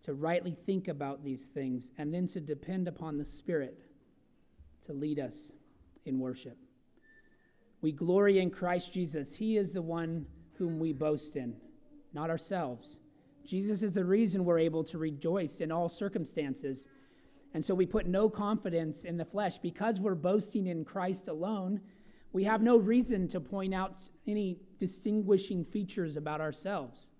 [0.05, 3.85] to rightly think about these things, and then to depend upon the Spirit
[4.81, 5.51] to lead us
[6.05, 6.57] in worship.
[7.81, 9.35] We glory in Christ Jesus.
[9.35, 10.25] He is the one
[10.57, 11.55] whom we boast in,
[12.13, 12.97] not ourselves.
[13.45, 16.87] Jesus is the reason we're able to rejoice in all circumstances.
[17.53, 19.57] And so we put no confidence in the flesh.
[19.57, 21.81] Because we're boasting in Christ alone,
[22.31, 27.11] we have no reason to point out any distinguishing features about ourselves.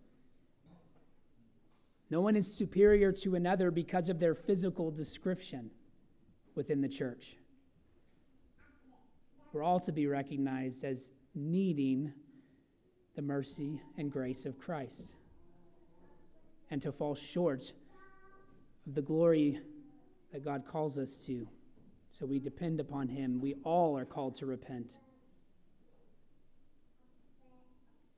[2.09, 5.71] No one is superior to another because of their physical description
[6.55, 7.37] within the church.
[9.51, 12.13] We're all to be recognized as needing
[13.15, 15.13] the mercy and grace of Christ
[16.71, 17.71] and to fall short
[18.87, 19.59] of the glory
[20.31, 21.47] that God calls us to.
[22.11, 23.39] So we depend upon Him.
[23.39, 24.97] We all are called to repent.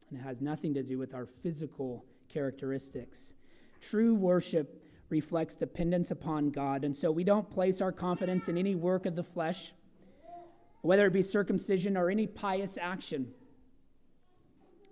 [0.09, 3.33] And it has nothing to do with our physical characteristics.
[3.81, 6.83] True worship reflects dependence upon God.
[6.83, 9.73] And so we don't place our confidence in any work of the flesh,
[10.81, 13.33] whether it be circumcision or any pious action.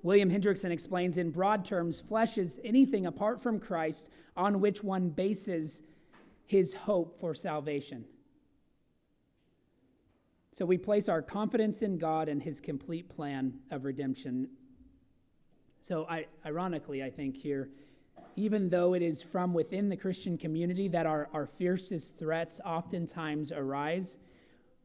[0.04, 5.10] William Hendriksen explains in broad terms flesh is anything apart from Christ on which one
[5.10, 5.82] bases
[6.46, 8.04] his hope for salvation.
[10.52, 14.50] So we place our confidence in God and his complete plan of redemption.
[15.82, 17.70] So, I, ironically, I think here,
[18.36, 23.52] even though it is from within the Christian community that our, our fiercest threats oftentimes
[23.52, 24.18] arise,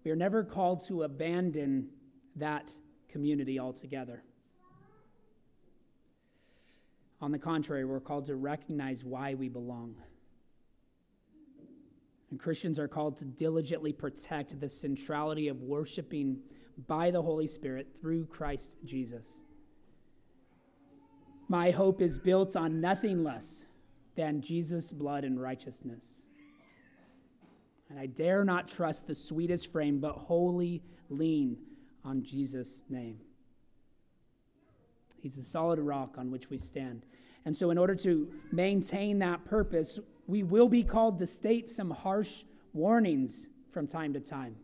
[0.05, 1.89] we are never called to abandon
[2.37, 2.73] that
[3.09, 4.23] community altogether.
[7.21, 9.97] On the contrary, we're called to recognize why we belong.
[12.31, 16.39] And Christians are called to diligently protect the centrality of worshiping
[16.87, 19.41] by the Holy Spirit through Christ Jesus.
[21.49, 23.65] My hope is built on nothing less
[24.15, 26.27] than Jesus' blood and righteousness.
[27.89, 31.57] And I dare not trust the sweetest frame, but wholly lean
[32.05, 33.19] on Jesus' name.
[35.23, 37.05] He's a solid rock on which we stand.
[37.45, 41.91] And so, in order to maintain that purpose, we will be called to state some
[41.91, 44.57] harsh warnings from time to time.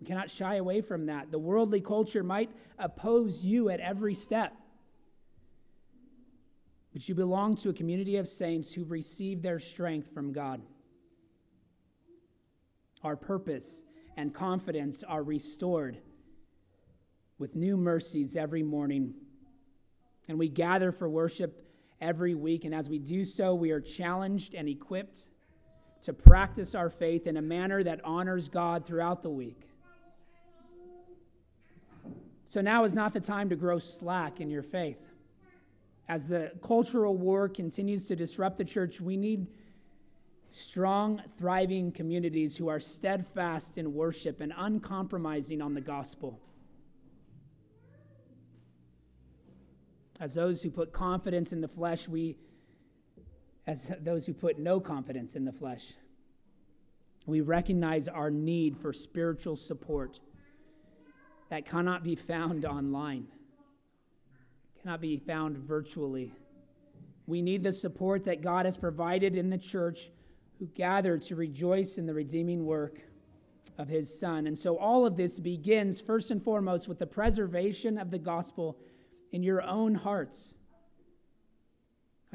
[0.00, 1.30] We cannot shy away from that.
[1.30, 4.54] The worldly culture might oppose you at every step.
[6.92, 10.62] But you belong to a community of saints who receive their strength from God.
[13.02, 13.84] Our purpose
[14.16, 15.98] and confidence are restored
[17.38, 19.14] with new mercies every morning.
[20.28, 21.64] And we gather for worship
[22.00, 22.64] every week.
[22.64, 25.28] And as we do so, we are challenged and equipped
[26.02, 29.62] to practice our faith in a manner that honors God throughout the week.
[32.44, 34.98] So now is not the time to grow slack in your faith.
[36.08, 39.48] As the cultural war continues to disrupt the church, we need
[40.50, 46.40] strong, thriving communities who are steadfast in worship and uncompromising on the gospel.
[50.20, 52.36] As those who put confidence in the flesh, we,
[53.66, 55.92] as those who put no confidence in the flesh,
[57.26, 60.18] we recognize our need for spiritual support
[61.50, 63.26] that cannot be found online,
[64.82, 66.32] cannot be found virtually.
[67.26, 70.10] We need the support that God has provided in the church
[70.58, 72.98] who gather to rejoice in the redeeming work
[73.76, 74.46] of his Son.
[74.46, 78.78] And so all of this begins, first and foremost, with the preservation of the gospel
[79.32, 80.54] in your own hearts.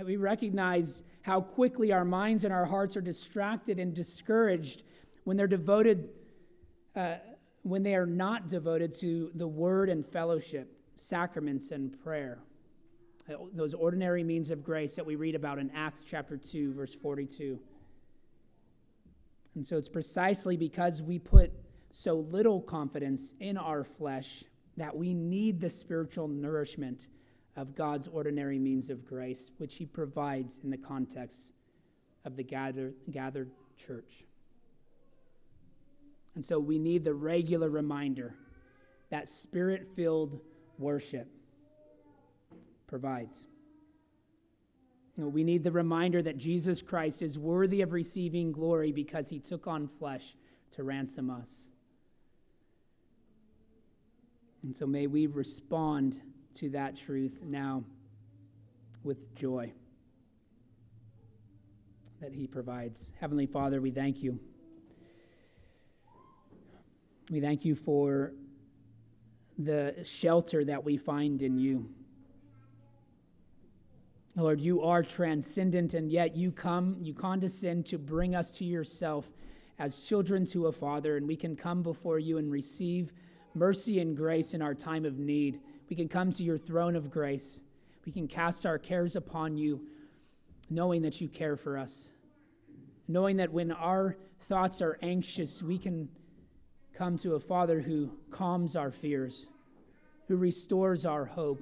[0.03, 4.83] We recognize how quickly our minds and our hearts are distracted and discouraged
[5.23, 6.09] when they're devoted,
[6.95, 7.15] uh,
[7.61, 12.39] when they are not devoted to the word and fellowship, sacraments and prayer.
[13.53, 17.59] Those ordinary means of grace that we read about in Acts chapter 2, verse 42.
[19.55, 21.53] And so it's precisely because we put
[21.91, 24.43] so little confidence in our flesh
[24.77, 27.07] that we need the spiritual nourishment
[27.55, 31.53] of God's ordinary means of grace, which He provides in the context
[32.25, 34.23] of the gathered, gathered church.
[36.35, 38.35] And so we need the regular reminder
[39.11, 40.39] that spirit filled
[40.79, 41.27] worship
[42.87, 43.45] provides.
[45.15, 49.67] We need the reminder that Jesus Christ is worthy of receiving glory because he took
[49.67, 50.35] on flesh
[50.71, 51.69] to ransom us.
[54.63, 56.19] And so may we respond
[56.55, 57.83] to that truth now
[59.03, 59.71] with joy
[62.21, 63.11] that he provides.
[63.19, 64.39] Heavenly Father, we thank you.
[67.29, 68.33] We thank you for
[69.57, 71.89] the shelter that we find in you.
[74.35, 79.31] Lord, you are transcendent, and yet you come, you condescend to bring us to yourself
[79.77, 83.11] as children to a father, and we can come before you and receive
[83.53, 85.59] mercy and grace in our time of need.
[85.89, 87.61] We can come to your throne of grace.
[88.05, 89.81] We can cast our cares upon you,
[90.69, 92.09] knowing that you care for us.
[93.07, 96.09] Knowing that when our thoughts are anxious, we can
[96.93, 99.47] come to a Father who calms our fears,
[100.27, 101.61] who restores our hope,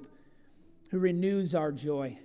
[0.90, 2.18] who renews our joy.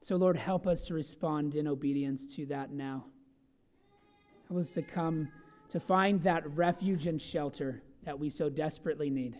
[0.00, 3.06] So, Lord, help us to respond in obedience to that now.
[4.48, 5.28] Help us to come
[5.70, 9.38] to find that refuge and shelter that we so desperately need.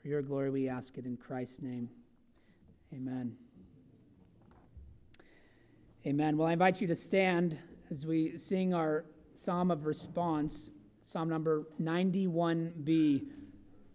[0.00, 1.88] For your glory, we ask it in Christ's name.
[2.92, 3.36] Amen.
[6.04, 6.36] Amen.
[6.36, 7.56] Well, I invite you to stand
[7.90, 9.04] as we sing our
[9.34, 10.70] psalm of response,
[11.02, 13.26] Psalm number 91b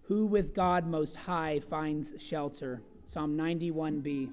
[0.03, 2.81] Who with God Most High finds shelter.
[3.05, 4.29] Psalm 91b.